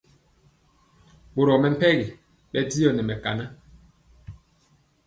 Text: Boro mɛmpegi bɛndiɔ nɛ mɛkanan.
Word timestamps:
Boro 1.35 1.53
mɛmpegi 1.63 2.07
bɛndiɔ 2.51 2.89
nɛ 2.93 3.01
mɛkanan. 3.07 3.51